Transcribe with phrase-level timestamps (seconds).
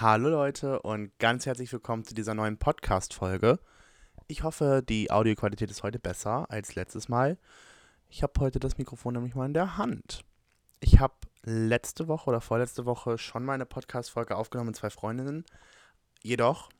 [0.00, 3.58] Hallo Leute und ganz herzlich willkommen zu dieser neuen Podcast-Folge.
[4.28, 7.36] Ich hoffe, die Audioqualität ist heute besser als letztes Mal.
[8.08, 10.24] Ich habe heute das Mikrofon nämlich mal in der Hand.
[10.80, 15.44] Ich habe letzte Woche oder vorletzte Woche schon mal eine Podcast-Folge aufgenommen mit zwei Freundinnen.
[16.22, 16.70] Jedoch,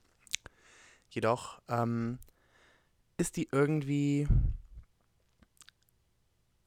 [1.10, 2.20] jedoch ähm,
[3.18, 4.28] ist die irgendwie,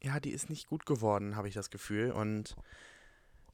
[0.04, 2.12] ja, die ist nicht gut geworden, habe ich das Gefühl.
[2.12, 2.56] Und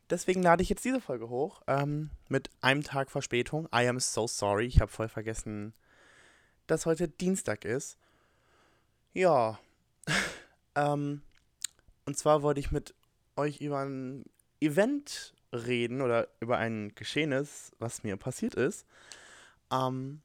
[0.09, 3.67] deswegen lade ich jetzt diese Folge hoch ähm, mit einem Tag Verspätung.
[3.73, 4.65] I am so sorry.
[4.65, 5.73] Ich habe voll vergessen,
[6.67, 7.97] dass heute Dienstag ist.
[9.13, 9.59] Ja.
[10.75, 11.21] ähm,
[12.05, 12.95] und zwar wollte ich mit
[13.35, 14.25] euch über ein
[14.59, 18.85] Event reden oder über ein Geschehnis, was mir passiert ist.
[19.69, 20.21] Am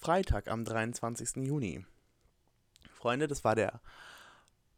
[0.00, 1.44] Freitag, am 23.
[1.44, 1.84] Juni.
[2.92, 3.80] Freunde, das war der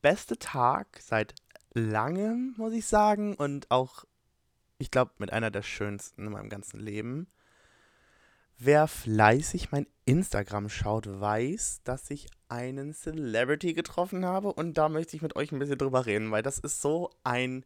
[0.03, 1.35] beste Tag seit
[1.75, 3.35] langem, muss ich sagen.
[3.35, 4.05] Und auch
[4.79, 7.27] ich glaube, mit einer der schönsten in meinem ganzen Leben.
[8.59, 15.15] Wer fleißig mein Instagram schaut, weiß, dass ich einen Celebrity getroffen habe und da möchte
[15.15, 17.65] ich mit euch ein bisschen drüber reden, weil das ist so ein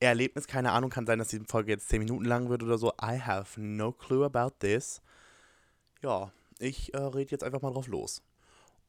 [0.00, 0.46] Erlebnis.
[0.46, 2.92] Keine Ahnung, kann sein, dass die Folge jetzt 10 Minuten lang wird oder so.
[3.02, 5.02] I have no clue about this.
[6.00, 8.22] Ja, ich äh, rede jetzt einfach mal drauf los.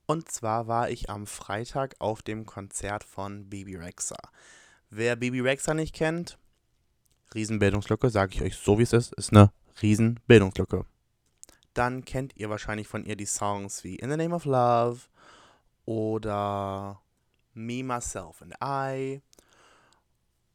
[0.05, 4.17] Und zwar war ich am Freitag auf dem Konzert von Baby Rexa.
[4.89, 6.38] Wer Baby Rexa nicht kennt,
[7.33, 9.51] Riesenbildungslücke, sage ich euch so wie es ist, ist eine
[9.81, 10.85] Riesenbildungslücke.
[11.73, 15.01] Dann kennt ihr wahrscheinlich von ihr die Songs wie In the Name of Love
[15.85, 17.02] oder
[17.53, 19.21] Me, Myself and I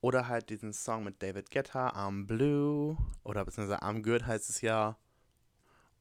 [0.01, 4.61] oder halt diesen Song mit David Guetta, I'm Blue oder beziehungsweise I'm Good heißt es
[4.61, 4.97] ja.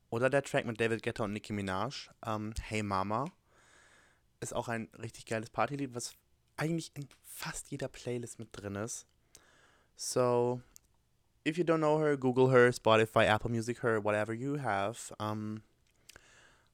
[0.09, 3.25] Oder der Track mit David Guetta und Nicki Minaj, ähm, Hey Mama,
[4.39, 6.13] ist auch ein richtig geiles Partylied, was
[6.57, 9.07] eigentlich in fast jeder Playlist mit drin ist.
[9.95, 10.61] So,
[11.45, 15.13] if you don't know her, Google her, Spotify, Apple Music her, whatever you have.
[15.19, 15.61] Um,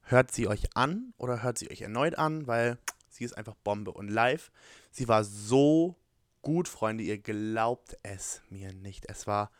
[0.03, 2.77] hört sie euch an oder hört sie euch erneut an, weil
[3.09, 3.91] sie ist einfach Bombe.
[3.91, 4.51] Und live,
[4.91, 5.95] sie war so
[6.41, 9.05] gut, Freunde, ihr glaubt es mir nicht.
[9.07, 9.51] Es war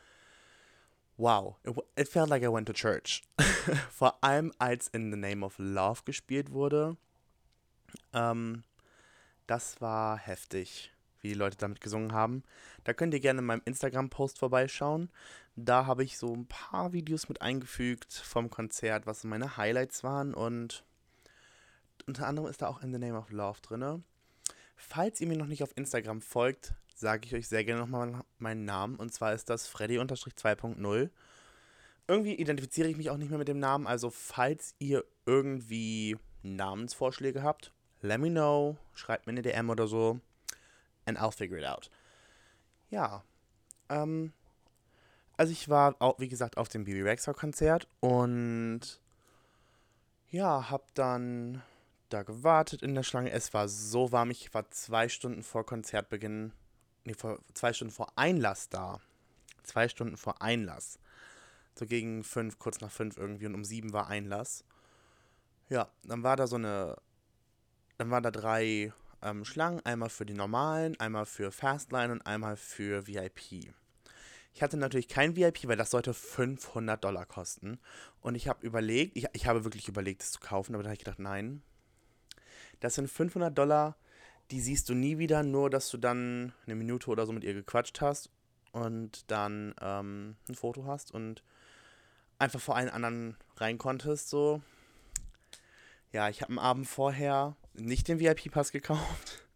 [1.18, 1.58] wow.
[1.64, 3.24] It, it felt like I went to church.
[3.92, 6.98] Vor allem als In the Name of Love gespielt wurde.
[8.14, 8.64] Ähm,
[9.46, 10.92] das war heftig
[11.22, 12.44] wie die Leute damit gesungen haben.
[12.84, 15.10] Da könnt ihr gerne in meinem Instagram-Post vorbeischauen.
[15.56, 20.34] Da habe ich so ein paar Videos mit eingefügt vom Konzert, was meine Highlights waren.
[20.34, 20.84] Und
[22.08, 24.04] unter anderem ist da auch In the Name of Love drin.
[24.76, 28.66] Falls ihr mir noch nicht auf Instagram folgt, sage ich euch sehr gerne nochmal meinen
[28.66, 28.96] Namen.
[28.96, 31.10] Und zwar ist das Freddy-2.0.
[32.08, 33.86] Irgendwie identifiziere ich mich auch nicht mehr mit dem Namen.
[33.86, 37.72] Also falls ihr irgendwie Namensvorschläge habt,
[38.02, 38.78] let me know.
[38.96, 40.20] Schreibt mir eine DM oder so
[41.06, 41.90] and I'll figure it out.
[42.90, 43.24] Ja.
[43.90, 44.34] Ähm,
[45.38, 49.00] also ich war, auch, wie gesagt, auf dem Bibi Rexha Konzert und
[50.30, 51.62] ja, hab dann
[52.10, 53.32] da gewartet in der Schlange.
[53.32, 54.32] Es war so warm.
[54.32, 56.52] Ich war zwei Stunden vor Konzertbeginn,
[57.06, 59.00] nee, vor, zwei Stunden vor Einlass da.
[59.64, 61.00] Zwei Stunden vor Einlass.
[61.78, 64.64] So gegen fünf, kurz nach fünf irgendwie und um sieben war Einlass.
[65.70, 66.98] Ja, dann war da so eine,
[67.98, 68.92] dann waren da drei
[69.22, 73.74] ähm, Schlangen, einmal für die normalen, einmal für Fastline und einmal für VIP.
[74.54, 77.80] Ich hatte natürlich kein VIP, weil das sollte 500 Dollar kosten.
[78.22, 80.96] Und ich habe überlegt, ich, ich habe wirklich überlegt, es zu kaufen, aber da habe
[80.96, 81.62] ich gedacht, nein.
[82.80, 83.96] Das sind 500 Dollar,
[84.50, 87.54] die siehst du nie wieder, nur dass du dann eine Minute oder so mit ihr
[87.54, 88.30] gequatscht hast
[88.74, 91.44] und dann ähm, ein Foto hast und
[92.40, 94.62] einfach vor allen anderen rein konntest, so.
[96.12, 99.40] Ja, ich habe am Abend vorher nicht den VIP-Pass gekauft.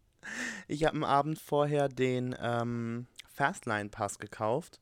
[0.68, 4.80] Ich habe am Abend vorher den ähm, Fastline-Pass gekauft.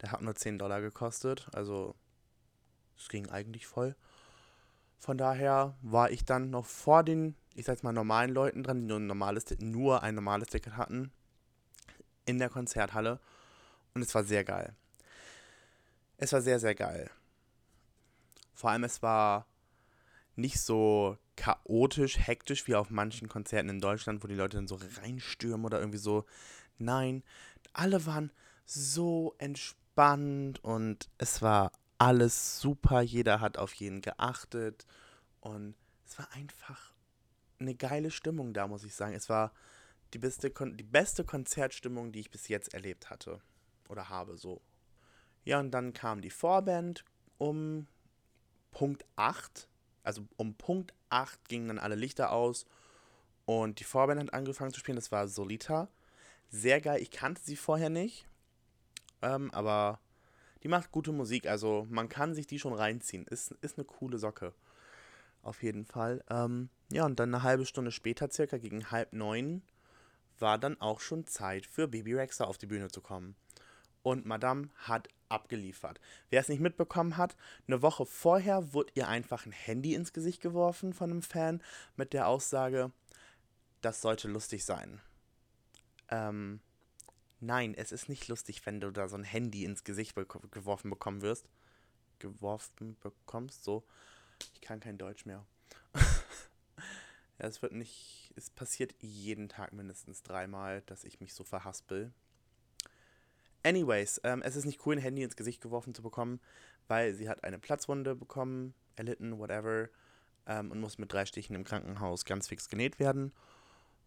[0.00, 1.48] Der hat nur 10 Dollar gekostet.
[1.52, 1.96] Also,
[2.96, 3.96] es ging eigentlich voll.
[4.98, 8.86] Von daher war ich dann noch vor den, ich sag mal, normalen Leuten dran, die
[8.86, 11.10] nur ein normales, nur ein normales Ticket hatten,
[12.24, 13.18] in der Konzerthalle.
[13.94, 14.76] Und es war sehr geil.
[16.18, 17.10] Es war sehr, sehr geil.
[18.54, 19.46] Vor allem, es war
[20.36, 24.78] nicht so chaotisch, hektisch wie auf manchen Konzerten in Deutschland, wo die Leute dann so
[25.02, 26.24] reinstürmen oder irgendwie so.
[26.78, 27.22] Nein,
[27.72, 28.30] alle waren
[28.64, 33.00] so entspannt und es war alles super.
[33.00, 34.86] Jeder hat auf jeden geachtet
[35.40, 35.74] und
[36.06, 36.94] es war einfach
[37.58, 39.14] eine geile Stimmung da, muss ich sagen.
[39.14, 39.52] Es war
[40.12, 43.40] die beste, die beste Konzertstimmung, die ich bis jetzt erlebt hatte
[43.88, 44.60] oder habe so.
[45.44, 47.04] Ja, und dann kam die Vorband
[47.38, 47.86] um
[48.72, 49.68] Punkt 8
[50.06, 52.66] also um Punkt 8 gingen dann alle Lichter aus
[53.44, 54.96] und die Vorband hat angefangen zu spielen.
[54.96, 55.88] Das war Solita.
[56.48, 57.00] Sehr geil.
[57.00, 58.26] Ich kannte sie vorher nicht.
[59.22, 60.00] Ähm, aber
[60.62, 63.26] die macht gute Musik, also man kann sich die schon reinziehen.
[63.26, 64.52] Ist, ist eine coole Socke.
[65.42, 66.24] Auf jeden Fall.
[66.28, 69.62] Ähm, ja, und dann eine halbe Stunde später, circa gegen halb neun,
[70.38, 73.36] war dann auch schon Zeit für Baby Rexha auf die Bühne zu kommen.
[74.02, 76.00] Und Madame hat abgeliefert.
[76.30, 77.36] Wer es nicht mitbekommen hat,
[77.66, 81.62] eine Woche vorher wurde ihr einfach ein Handy ins Gesicht geworfen von einem Fan
[81.96, 82.92] mit der Aussage,
[83.80, 85.00] das sollte lustig sein.
[86.08, 86.60] Ähm,
[87.40, 90.90] nein, es ist nicht lustig, wenn du da so ein Handy ins Gesicht be geworfen
[90.90, 91.48] bekommen wirst.
[92.18, 93.84] Geworfen bekommst, so.
[94.54, 95.46] Ich kann kein Deutsch mehr.
[95.94, 98.32] ja, es wird nicht.
[98.36, 102.12] Es passiert jeden Tag mindestens dreimal, dass ich mich so verhaspel.
[103.66, 106.38] Anyways, ähm, es ist nicht cool, ein Handy ins Gesicht geworfen zu bekommen,
[106.86, 109.88] weil sie hat eine Platzwunde bekommen, erlitten, whatever,
[110.46, 113.32] ähm, und muss mit drei Stichen im Krankenhaus ganz fix genäht werden.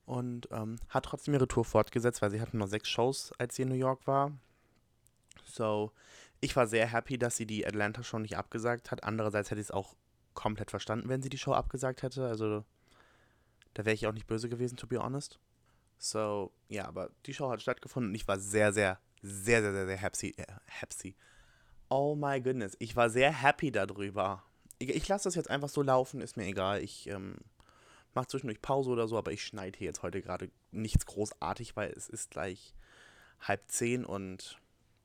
[0.06, 3.64] Und ähm, hat trotzdem ihre Tour fortgesetzt, weil sie hatten nur sechs Shows, als sie
[3.64, 4.32] in New York war.
[5.44, 5.92] So,
[6.40, 9.04] ich war sehr happy, dass sie die Atlanta Show nicht abgesagt hat.
[9.04, 9.94] Andererseits hätte ich es auch
[10.36, 12.26] komplett verstanden, wenn sie die Show abgesagt hätte.
[12.26, 12.64] Also,
[13.74, 15.38] da wäre ich auch nicht böse gewesen, to be honest.
[15.98, 19.86] So, ja, aber die Show hat stattgefunden und ich war sehr, sehr sehr, sehr, sehr,
[19.86, 20.34] sehr happy.
[20.38, 21.16] Äh, happy.
[21.90, 22.76] Oh my goodness.
[22.80, 24.44] Ich war sehr happy darüber.
[24.78, 26.82] Ich, ich lasse das jetzt einfach so laufen, ist mir egal.
[26.84, 27.38] Ich ähm,
[28.14, 31.92] mache zwischendurch Pause oder so, aber ich schneide hier jetzt heute gerade nichts großartig, weil
[31.92, 32.74] es ist gleich
[33.42, 34.60] halb zehn und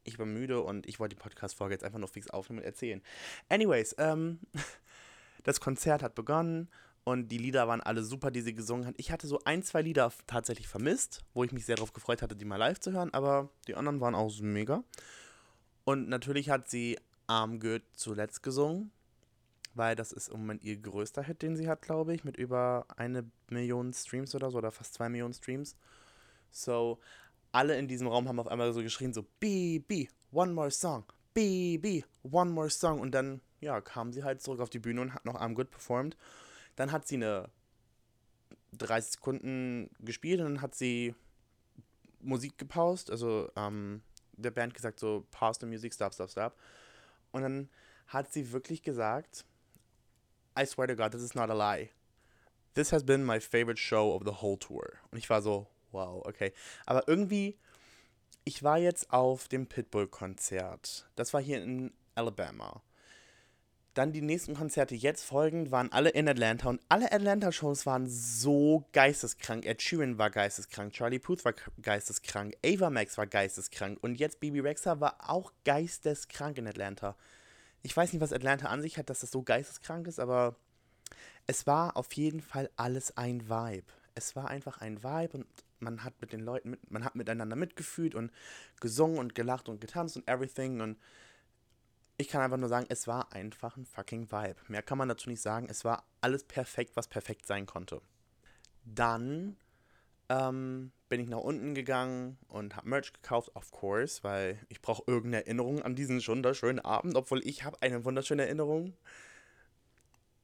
[0.05, 3.03] ich war müde und ich wollte die Podcast-Folge jetzt einfach nur fix aufnehmen und erzählen.
[3.49, 4.41] Anyways, ähm,
[5.45, 6.69] das Konzert hat begonnen
[7.05, 8.95] und die Lieder waren alle super, die sie gesungen hat.
[8.97, 12.35] Ich hatte so ein, zwei Lieder tatsächlich vermisst, wo ich mich sehr darauf gefreut hatte,
[12.35, 14.83] die mal live zu hören, aber die anderen waren auch mega.
[15.85, 18.91] Und natürlich hat sie Arm Good zuletzt gesungen,
[19.75, 22.87] weil das ist im Moment ihr größter Hit, den sie hat, glaube ich, mit über
[22.97, 25.77] eine Million Streams oder so, oder fast zwei Millionen Streams.
[26.51, 27.01] So,
[27.53, 31.05] alle in diesem Raum haben auf einmal so geschrien, so, BB, one more song,
[31.35, 33.01] BB, one more song.
[33.01, 35.71] Und dann, ja, kam sie halt zurück auf die Bühne und hat noch Arm Good
[35.71, 36.17] performt.
[36.77, 37.49] Dann hat sie eine
[38.73, 41.15] 30 Sekunden gespielt und dann hat sie
[42.21, 46.57] Musik gepaust, also ähm, der Band gesagt so, pause the music, stop, stop, stop.
[47.33, 47.69] Und dann
[48.09, 49.45] hat sie wirklich gesagt,
[50.59, 51.91] I swear to God, this is not a lie.
[52.75, 54.85] This has been my favorite show of the whole tour.
[55.11, 56.53] Und ich war so, wow, okay.
[56.87, 57.59] Aber irgendwie,
[58.45, 61.09] ich war jetzt auf dem Pitbull-Konzert.
[61.15, 62.83] Das war hier in Alabama.
[63.95, 68.85] Dann die nächsten Konzerte jetzt folgend waren alle in Atlanta und alle Atlanta-Shows waren so
[68.93, 69.65] geisteskrank.
[69.65, 74.59] Ed Sheeran war geisteskrank, Charlie Puth war geisteskrank, Ava Max war geisteskrank und jetzt Bibi
[74.59, 77.15] Rexa war auch geisteskrank in Atlanta.
[77.83, 80.57] Ich weiß nicht, was Atlanta an sich hat, dass das so geisteskrank ist, aber
[81.47, 83.87] es war auf jeden Fall alles ein Vibe.
[84.17, 85.47] Es war einfach ein Vibe und
[85.79, 88.33] man hat mit den Leuten, mit, man hat miteinander mitgefühlt und
[88.81, 90.97] gesungen und gelacht und getanzt und everything und
[92.17, 94.57] ich kann einfach nur sagen, es war einfach ein fucking Vibe.
[94.69, 95.67] Mehr kann man dazu nicht sagen.
[95.69, 98.01] Es war alles perfekt, was perfekt sein konnte.
[98.85, 99.57] Dann
[100.29, 105.03] ähm, bin ich nach unten gegangen und habe Merch gekauft, of course, weil ich brauche
[105.07, 108.95] irgendeine Erinnerung an diesen wunderschönen Abend, obwohl ich habe eine wunderschöne Erinnerung.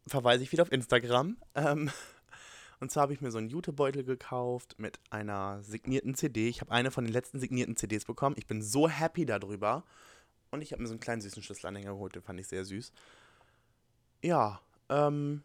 [0.06, 1.36] Verweise ich wieder auf Instagram.
[1.54, 1.90] Ähm,
[2.80, 6.48] und zwar habe ich mir so einen Jutebeutel gekauft mit einer signierten CD.
[6.48, 8.34] Ich habe eine von den letzten signierten CDs bekommen.
[8.38, 9.84] Ich bin so happy darüber.
[10.50, 12.92] Und ich habe mir so einen kleinen süßen Schlüsselanhänger geholt, den fand ich sehr süß.
[14.22, 15.42] Ja, ähm.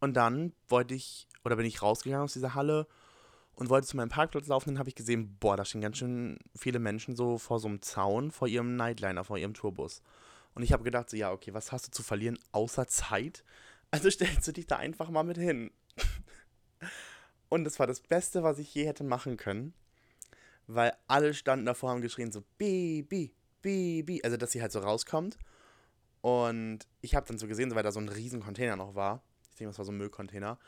[0.00, 2.88] Und dann wollte ich, oder bin ich rausgegangen aus dieser Halle
[3.54, 4.70] und wollte zu meinem Parkplatz laufen.
[4.70, 7.82] Dann habe ich gesehen, boah, da stehen ganz schön viele Menschen so vor so einem
[7.82, 10.02] Zaun, vor ihrem Nightliner, vor ihrem Tourbus.
[10.54, 13.44] Und ich habe gedacht, so, ja, okay, was hast du zu verlieren außer Zeit?
[13.90, 15.70] Also stellst du dich da einfach mal mit hin.
[17.48, 19.74] und das war das Beste, was ich je hätte machen können,
[20.66, 24.80] weil alle standen davor und haben geschrien so, Baby, Baby, also dass sie halt so
[24.80, 25.38] rauskommt.
[26.20, 29.22] Und ich habe dann so gesehen, weil da so ein riesen Container noch war.
[29.50, 30.58] Ich denke, das war so ein Müllcontainer.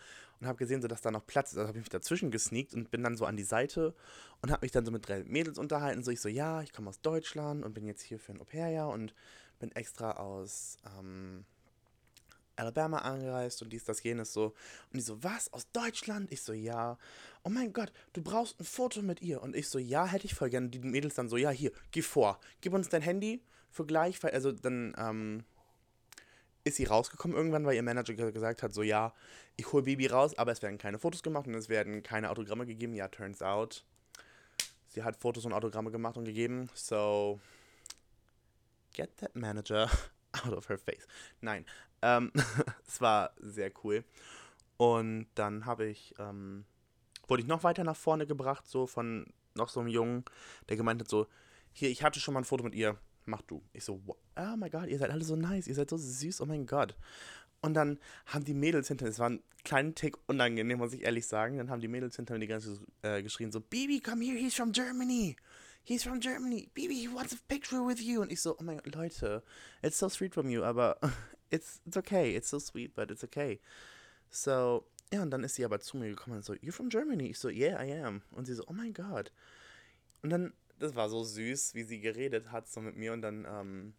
[0.40, 1.58] Und habe gesehen, so, dass da noch Platz ist.
[1.58, 3.94] Also habe ich mich dazwischen gesneakt und bin dann so an die Seite
[4.42, 6.02] und habe mich dann so mit drei Mädels unterhalten.
[6.02, 8.90] So, ich so, ja, ich komme aus Deutschland und bin jetzt hier für ein Au-pair-Jahr
[8.90, 9.14] und
[9.58, 11.44] bin extra aus ähm,
[12.56, 14.46] Alabama angereist und dies, das, jenes so.
[14.46, 16.30] Und die so, was, aus Deutschland?
[16.32, 16.99] Ich so, ja.
[17.42, 19.42] Oh mein Gott, du brauchst ein Foto mit ihr.
[19.42, 20.68] Und ich so, ja, hätte ich voll gerne.
[20.68, 22.40] Die Mädels dann so, ja, hier, geh vor.
[22.61, 24.23] Gib uns dein Handy für gleich.
[24.25, 25.44] Also dann ähm,
[26.64, 29.12] ist sie rausgekommen irgendwann, weil ihr Manager gesagt hat, so, ja,
[29.56, 32.66] ich hole Baby raus, aber es werden keine Fotos gemacht und es werden keine Autogramme
[32.66, 32.94] gegeben.
[32.94, 33.84] Ja, turns out.
[34.88, 36.70] Sie hat Fotos und Autogramme gemacht und gegeben.
[36.75, 37.40] So,
[38.94, 39.90] get that manager
[40.44, 41.06] out of her face.
[41.40, 41.66] Nein,
[42.04, 42.30] ähm,
[42.87, 44.04] es war sehr cool.
[44.76, 46.64] Und dann habe ich, ähm,
[47.26, 50.25] wurde ich noch weiter nach vorne gebracht, so von noch so einem Jungen,
[50.68, 51.26] der gemeint hat so,
[51.73, 52.96] hier, ich hatte schon mal ein Foto mit ihr.
[53.25, 53.62] mach du.
[53.73, 56.46] Ich so, oh my God, ihr seid alle so nice, ihr seid so süß, oh
[56.46, 56.94] mein Gott.
[57.62, 61.26] Und dann haben die Mädels hinter, es war ein kleiner Tick unangenehm, muss ich ehrlich
[61.26, 64.38] sagen, dann haben die Mädels hinter mir die ganze äh, geschrien so, Bibi, come here,
[64.38, 65.37] he's from Germany.
[65.82, 66.68] He's from Germany.
[66.75, 68.20] Bibi, he wants a picture with you.
[68.20, 69.42] Und ich so, oh mein Gott, Leute,
[69.82, 70.99] it's so sweet from you, aber
[71.50, 73.60] it's, it's okay, it's so sweet, but it's okay.
[74.30, 77.28] So, ja, und dann ist sie aber zu mir gekommen und so, you're from Germany?
[77.28, 78.22] Ich so, yeah, I am.
[78.30, 79.32] Und sie so, oh mein Gott.
[80.22, 83.12] Und dann, das war so süß, wie sie geredet hat, so mit mir.
[83.12, 83.94] Und dann ähm,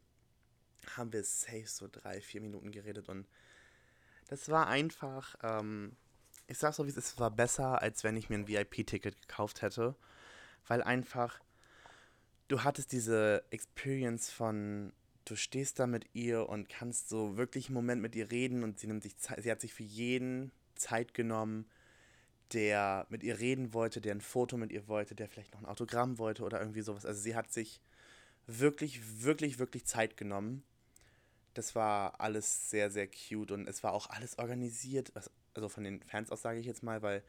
[0.95, 3.27] haben wir safe so drei, vier Minuten geredet und
[4.27, 5.95] das war einfach, ähm,
[6.47, 9.95] ich sag's so wie es war besser, als wenn ich mir ein VIP-Ticket gekauft hätte.
[10.67, 11.39] Weil einfach,
[12.47, 14.93] du hattest diese Experience von,
[15.25, 18.79] du stehst da mit ihr und kannst so wirklich einen Moment mit ihr reden und
[18.79, 21.65] sie nimmt sich Zeit, sie hat sich für jeden Zeit genommen,
[22.53, 25.65] der mit ihr reden wollte, der ein Foto mit ihr wollte, der vielleicht noch ein
[25.65, 27.05] Autogramm wollte oder irgendwie sowas.
[27.05, 27.81] Also sie hat sich
[28.45, 30.63] wirklich, wirklich, wirklich Zeit genommen
[31.55, 35.11] das war alles sehr, sehr cute und es war auch alles organisiert,
[35.53, 37.23] also von den Fans aus sage ich jetzt mal, weil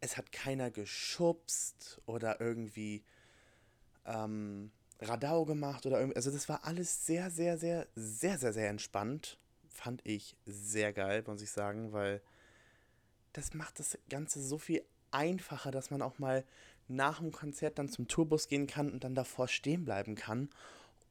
[0.00, 3.02] es hat keiner geschubst oder irgendwie
[4.04, 4.70] ähm,
[5.02, 9.38] Radau gemacht oder irgendwie, also das war alles sehr, sehr, sehr, sehr, sehr, sehr entspannt.
[9.68, 12.22] Fand ich sehr geil, muss ich sagen, weil
[13.32, 16.44] das macht das Ganze so viel einfacher, dass man auch mal
[16.88, 20.50] nach dem Konzert dann zum Tourbus gehen kann und dann davor stehen bleiben kann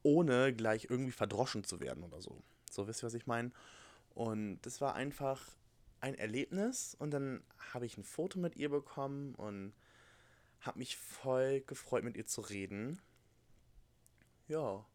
[0.03, 2.41] ohne gleich irgendwie verdroschen zu werden oder so.
[2.69, 3.51] So wisst ihr, was ich meine?
[4.13, 5.41] Und das war einfach
[5.99, 7.43] ein Erlebnis und dann
[7.73, 9.73] habe ich ein Foto mit ihr bekommen und
[10.61, 12.99] habe mich voll gefreut, mit ihr zu reden.
[14.51, 14.85] Ja,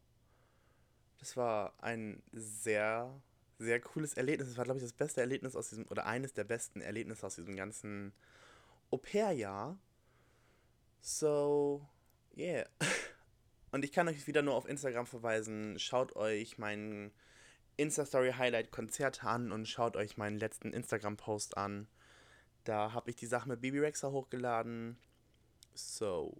[1.17, 3.11] das war ein sehr,
[3.57, 4.49] sehr cooles Erlebnis.
[4.49, 7.37] Das war, glaube ich, das beste Erlebnis aus diesem, oder eines der besten Erlebnisse aus
[7.37, 8.13] diesem ganzen
[8.91, 9.79] Au-pair-Jahr.
[11.01, 11.89] So,
[12.37, 12.67] yeah.
[13.71, 15.79] Und ich kann euch wieder nur auf Instagram verweisen.
[15.79, 17.11] Schaut euch meinen
[17.77, 21.87] Insta-Story Highlight Konzert an und schaut euch meinen letzten Instagram-Post an.
[22.63, 24.99] Da habe ich die Sache mit Baby Rexa hochgeladen.
[25.73, 26.37] So,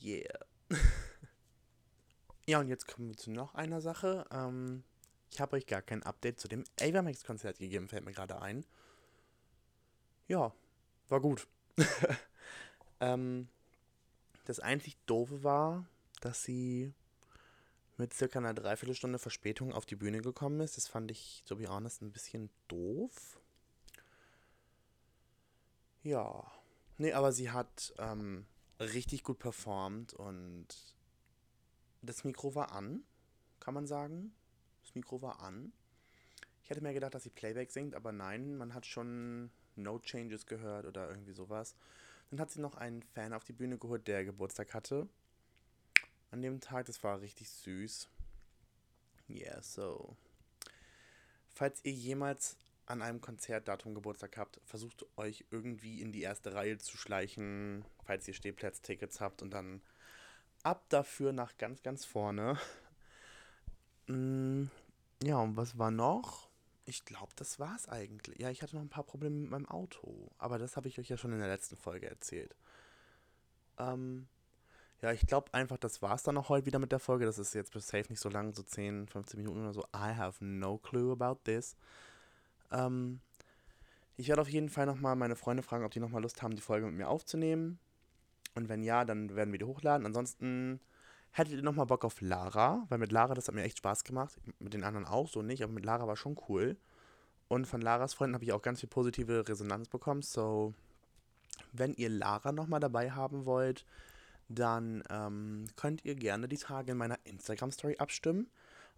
[0.00, 0.38] yeah.
[2.50, 4.26] ja, und jetzt kommen wir zu noch einer Sache.
[4.32, 4.82] Ähm,
[5.30, 8.66] ich habe euch gar kein Update zu dem Avamax-Konzert gegeben, fällt mir gerade ein.
[10.26, 10.52] Ja,
[11.08, 11.46] war gut.
[13.00, 13.48] ähm,
[14.46, 15.86] das einzig Doofe war,
[16.22, 16.92] dass sie
[17.98, 20.76] mit circa einer Dreiviertelstunde Verspätung auf die Bühne gekommen ist.
[20.76, 23.40] Das fand ich, to be honest, ein bisschen doof.
[26.02, 26.50] Ja.
[26.98, 28.44] Nee, aber sie hat ähm,
[28.80, 30.66] richtig gut performt und
[32.02, 33.02] das Mikro war an,
[33.58, 34.32] kann man sagen.
[34.82, 35.72] Das Mikro war an.
[36.62, 40.46] Ich hätte mir gedacht, dass sie Playback singt, aber nein, man hat schon No Changes
[40.46, 41.74] gehört oder irgendwie sowas.
[42.30, 45.08] Dann hat sie noch einen Fan auf die Bühne geholt, der Geburtstag hatte
[46.30, 46.86] an dem Tag.
[46.86, 48.08] Das war richtig süß.
[49.28, 50.16] Yeah, so.
[51.48, 56.78] Falls ihr jemals an einem Konzertdatum Geburtstag habt, versucht euch irgendwie in die erste Reihe
[56.78, 59.82] zu schleichen, falls ihr Stehplatztickets habt und dann
[60.62, 62.58] ab dafür nach ganz, ganz vorne.
[64.06, 64.64] Mm,
[65.22, 66.48] ja, und was war noch?
[66.84, 68.40] Ich glaube, das war es eigentlich.
[68.40, 71.08] Ja, ich hatte noch ein paar Probleme mit meinem Auto, aber das habe ich euch
[71.08, 72.56] ja schon in der letzten Folge erzählt.
[73.78, 74.26] Ähm,
[75.00, 77.24] ja, ich glaube einfach, das war es dann auch heute wieder mit der Folge.
[77.24, 79.82] Das ist jetzt bis safe nicht so lang, so 10, 15 Minuten oder so.
[79.94, 81.76] I have no clue about this.
[82.72, 83.20] Ähm,
[84.16, 86.60] ich werde auf jeden Fall nochmal meine Freunde fragen, ob die nochmal Lust haben, die
[86.60, 87.78] Folge mit mir aufzunehmen.
[88.54, 90.06] Und wenn ja, dann werden wir die hochladen.
[90.06, 90.80] Ansonsten
[91.32, 94.36] hättet ihr nochmal Bock auf Lara, weil mit Lara, das hat mir echt Spaß gemacht.
[94.58, 96.76] Mit den anderen auch so nicht, aber mit Lara war schon cool.
[97.48, 100.22] Und von Laras Freunden habe ich auch ganz viel positive Resonanz bekommen.
[100.22, 100.72] So,
[101.72, 103.84] wenn ihr Lara nochmal dabei haben wollt,
[104.48, 108.48] dann ähm, könnt ihr gerne die Tage in meiner Instagram-Story abstimmen,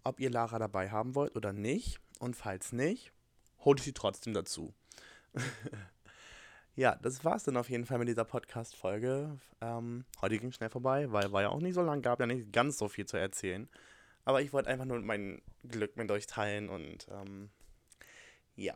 [0.03, 1.99] ob ihr Lara dabei haben wollt oder nicht.
[2.19, 3.11] Und falls nicht,
[3.65, 4.73] hole ich sie trotzdem dazu.
[6.75, 9.37] ja, das war's dann auf jeden Fall mit dieser Podcast-Folge.
[9.61, 12.51] Ähm, heute ging schnell vorbei, weil war ja auch nicht so lang, gab ja nicht
[12.51, 13.69] ganz so viel zu erzählen.
[14.25, 17.49] Aber ich wollte einfach nur mein Glück mit euch teilen und ähm,
[18.55, 18.75] ja.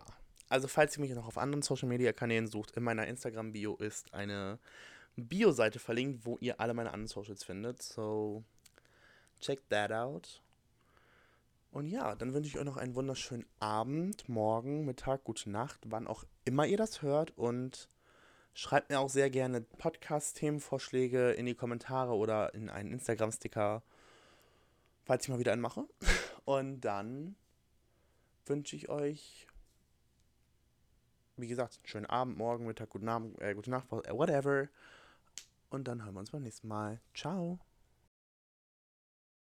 [0.50, 4.60] Also falls ihr mich noch auf anderen Social-Media-Kanälen sucht, in meiner Instagram-Bio ist eine
[5.16, 7.82] Bio-Seite verlinkt, wo ihr alle meine anderen Socials findet.
[7.82, 8.44] So,
[9.40, 10.42] check that out.
[11.78, 16.08] Und ja, dann wünsche ich euch noch einen wunderschönen Abend, morgen, Mittag, gute Nacht, wann
[16.08, 17.38] auch immer ihr das hört.
[17.38, 17.88] Und
[18.56, 23.84] schreibt mir auch sehr gerne Podcast-Themenvorschläge in die Kommentare oder in einen Instagram-Sticker,
[25.06, 25.86] falls ich mal wieder einen mache.
[26.46, 27.36] Und dann
[28.48, 29.46] wünsche ich euch,
[31.36, 34.68] wie gesagt, einen schönen Abend, morgen, Mittag, guten Abend, äh, gute Nacht, whatever.
[35.70, 37.00] Und dann hören wir uns beim nächsten Mal.
[37.14, 37.60] Ciao.